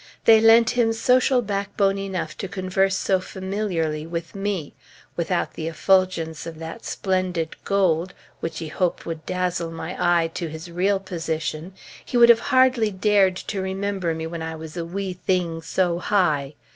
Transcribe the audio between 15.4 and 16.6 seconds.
so high."